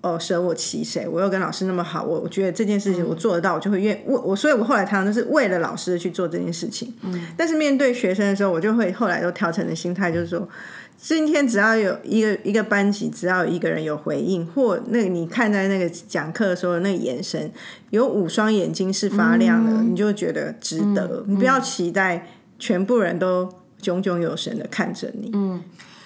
[0.01, 1.09] 哦，舍我其谁？
[1.09, 4.37] 我又跟老师那么好，我我觉得这件事情我做得到，我就会愿我我。
[4.37, 6.95] 所以我后来常常都是为了老师去做这件事情。
[7.03, 7.21] 嗯。
[7.37, 10.49] 但是面对学生的时候，我就会后来都调成的心态，就是说，
[10.97, 17.51] 今天只要有一个一个班级，只要有一个人有回应，或那个你看在那个讲课的时候那个眼神，
[17.91, 21.25] 有五双眼睛是发亮的，你就觉得值得。
[21.27, 22.29] 你不要期待。
[22.63, 25.33] 全部人都炯炯有神的看着你。
[25.33, 25.61] 嗯，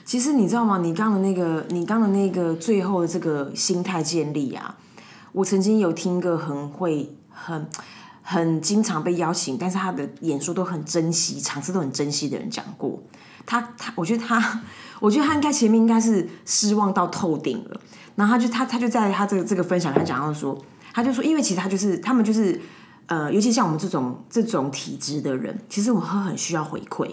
[0.06, 0.78] 其实你知道吗？
[0.78, 4.74] 你刚的那个，你刚的那个最后的这个心态建立啊，
[5.32, 7.68] 我曾经有听个很会、很、
[8.22, 13.02] 很经常被邀请，但是他的演说都很珍惜，场次都很珍惜的人讲过。
[13.44, 14.62] 他他，我觉得他，
[14.98, 17.78] 我觉得他应该前面应该是失望到透顶了。
[18.14, 20.58] 然后他就他他就在他这个这个分享他讲到说，
[20.94, 22.58] 他就说，因为其实他就是他们就是。
[23.06, 27.08] 呃，尤其像我们这种这种体质的人，其实我们很需要回馈，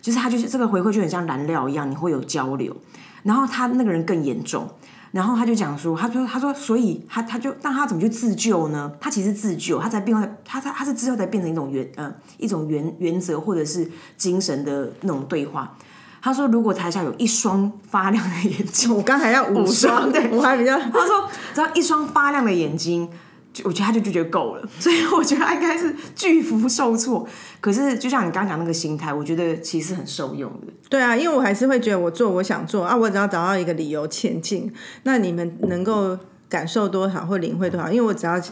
[0.00, 2.76] 就是他就是这个回馈就很像燃料一样，你会有交流。
[3.24, 4.68] 然后他那个人更严重，
[5.10, 8.92] 然后他就讲说，他说他说，所以他他就那他怎么去自救呢？
[9.00, 15.74] 他其实自救，他才变化，他他他是之后才变成一种原呃一种原原则或者是精神的那种对话。
[16.22, 20.78] 他说，如果台下有一双发亮的眼睛， 我刚才要五双，对我还比较。
[20.78, 23.08] 他说，只要一双发亮的眼睛。
[23.54, 27.26] 就我觉得他就就觉得够了，所以我觉得他应该是巨幅受挫。
[27.60, 30.72] 可是就像你刚刚讲那个心态，我觉得其实很受用的。
[30.90, 34.70] 对啊，因为我还是会觉得我做我想做啊，我只要找到一个理由前进。
[35.04, 37.88] 那你们能够感受多少或领会多少？
[37.88, 38.42] 因为我只要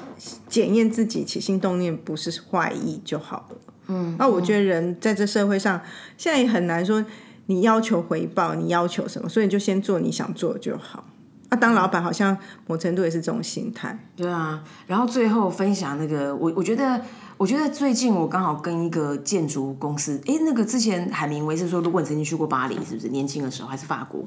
[0.49, 3.57] 检验自己起心动念不是坏意就好了。
[3.89, 5.81] 嗯，那我觉得人在这社会上
[6.17, 7.05] 现在也很难说
[7.47, 11.05] 你要求回报，你要求什么，所以你就先做你想做的就好。
[11.53, 12.35] 啊，当老板好像
[12.67, 13.99] 某程度也是这种心态。
[14.17, 16.99] 对啊，然后最后分享那个，我我觉得，
[17.37, 24.25] 我觉得最近我刚好跟一个建筑公司，哎，那个之前海明威是说，如果你曾经去过巴黎，是不是年轻的时候还是法国？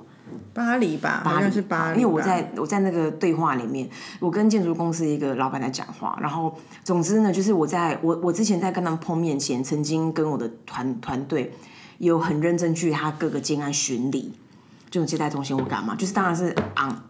[0.54, 2.00] 巴黎吧，巴黎是巴黎。
[2.00, 11.52] 因为我在我在那个对话里面，我跟建筑公司一个老板在讲话，然后总之呢，就是我在我我之前在跟他们碰面前，曾经跟我的团团队
[11.98, 14.32] 有很认真去他各个建案巡礼，
[14.92, 15.96] 这种接待中心我干嘛？
[15.96, 17.02] 就是当然是昂。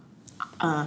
[0.58, 0.86] 呃，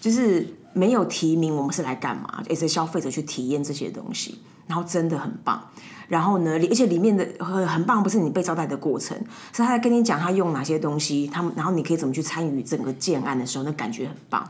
[0.00, 2.42] 就是没有提名，我们是来干嘛？
[2.48, 5.62] 也是消费者去体验这些东西，然后真的很棒。
[6.08, 9.16] 然后呢，而且里面的很很棒，不是你被招待的过程，
[9.52, 14.48] 是他在跟你讲他用哪些东西，他们然后你可以怎么去参与整个建案的时候，那感觉很棒。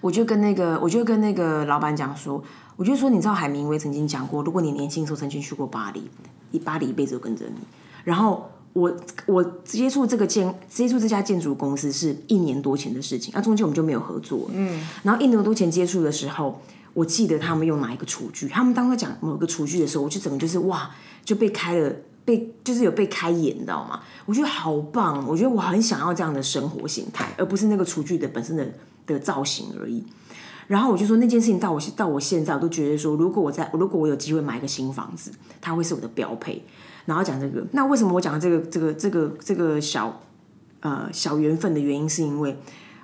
[0.00, 2.42] 我就跟那个，我就跟那个老板讲说，
[2.76, 6.08] 我就说，你知道海明威曾经讲过，如果你年轻时候曾经去过巴黎，
[6.50, 7.60] 你巴黎一辈子都跟着你。
[8.04, 8.50] 然后。
[8.72, 8.96] 我
[9.26, 14.48] 我接触这个建接触这家建筑公司是一年多前的事情，那中间我们就没有合作。
[14.54, 16.60] 嗯，然后一年多前接触的时候，
[16.94, 20.90] 我记得他们用哪一个厨具，他们当时讲某个厨具的时候，我就整个就是哇，
[21.24, 21.94] 就被开了，
[22.24, 24.00] 被就是有被开眼，你知道吗？
[24.24, 28.66] 我觉得好棒，我觉得我很想要这样的生活形态，而不是那个厨具的本身的
[29.06, 30.02] 的造型而已。
[30.66, 36.64] 然后我就说那件事情到我到我现在我都觉得说，如果我在如果我有机会买一个新房子，它会是我的标配。
[37.04, 40.20] 然后讲这个，那为什么我讲这个这个这个这个小
[40.80, 42.56] 呃小缘分的原因，是因为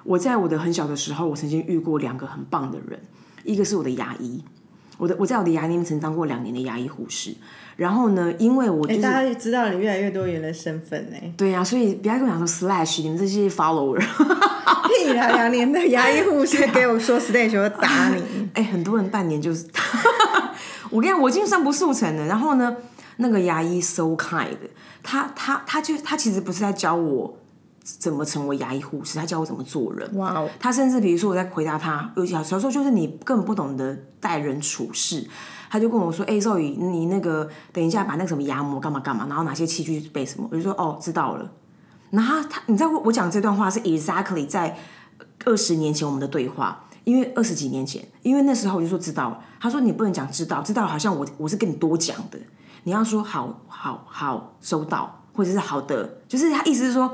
[0.04, 3.00] 我在我的很小的时候，我曾经遇过两个很棒的人，
[3.42, 4.44] 一个是我的牙医，
[4.98, 7.34] 我的我在我的牙医里曾当过两年的牙医护士。
[7.76, 11.16] 然后呢，因为我就是大家知道你越来越多元的身份呢。
[11.36, 13.96] 对呀，所以不要跟我讲说 slash 你们这些 follower，
[14.88, 18.48] 屁啦，两年的牙医护士给我说 slash 我打你。
[18.54, 19.66] 哎，很多人半年就是，
[20.90, 22.26] 我跟你讲，我已经算不速成了。
[22.26, 22.76] 然后呢？
[23.20, 24.56] 那个牙医 so kind，
[25.02, 27.36] 他他他就他其实不是在教我
[27.98, 30.16] 怎么成为牙医护士，他教我怎么做人。
[30.16, 30.48] 哇哦！
[30.60, 35.26] 他甚至比如说我在回答他，有小时候就是你根本不懂得待人处事，
[35.70, 41.50] 他就跟我说：“哎，少宇，你那个等一下把那个什么牙膜干嘛干嘛，然后哪些器具备什么？”我就说：“哦，知道了。”
[42.10, 44.76] 然后他，你知道我讲这段话是 exactly 在
[45.44, 49.38] 二十年前我们的对话，因为二十几年前，因为那时候我就说知道了。
[49.60, 52.38] 他说：“你不能讲知道，知道好像我我是跟你多讲的。”
[52.84, 57.12] 你要说好好好收到，或者是好的，就是他意思是说，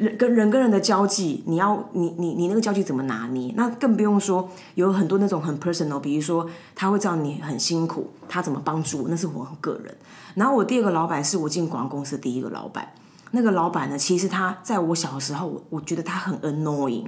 [0.00, 3.52] 人跟人跟人的交际，你要你你你那个交际怎么拿捏？
[3.54, 9.94] 那更不用说有很多那种很 personal，比如说他会知道你很辛苦，他怎么帮助我，那是我很个人。
[10.34, 12.88] 然后我第二个老板是我进广告公司的第一个老板，
[13.32, 17.04] 那个老板呢，其实他在我小的时候，我我觉得他很 annoying，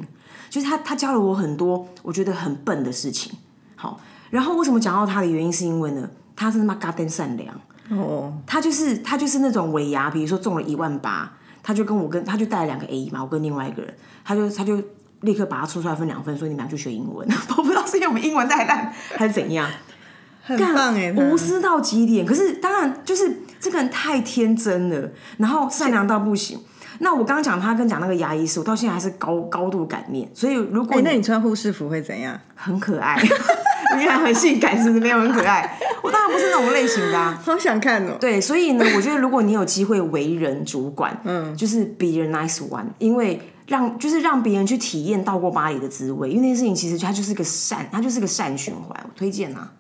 [0.50, 3.32] 就是他他教了我很多我觉得很笨的事情。
[3.74, 3.98] 好，
[4.30, 7.54] 然后为什么讲到他的原因，是因为呢，他是他妈 god 善良。
[7.90, 11.30] 哦，他就是他就是那种尾牙，比如说中了一万八，
[11.62, 13.94] 他就跟我跟他就带了两个 A 嘛，我跟另外一个人，
[14.24, 14.82] 他就他就
[15.20, 17.28] 立刻把它抽出来分两份，说你们俩去学英文。
[17.56, 19.68] 我不知道是因为我们英文太烂还是怎样，
[20.42, 22.26] 很棒哎，无私到极点。
[22.26, 26.58] 可是当然就是这个人太天真了，然后善良到不行。
[26.98, 30.28] 那我刚刚讲他跟讲那个牙医师，我到现在还是高高度感念。
[30.34, 32.38] 所以如果那你穿护士服会怎样？
[32.54, 33.20] 很可爱，
[33.98, 35.00] 你看很性感，是不是？
[35.00, 35.78] 没有很可爱。
[36.02, 38.16] 我当然不是那种类型的， 好想看哦。
[38.20, 49.70] 对，所以呢，我觉得如果你有机会为人主管，嗯，就是 be a nice one，因为让就是让别人去体验到过巴黎的滋味，因为那件事情其实它就是个善，它就是个善循环，我推荐啊。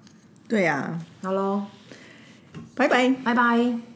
[0.48, 1.62] 对呀，好喽，
[2.74, 3.91] 拜拜，拜拜。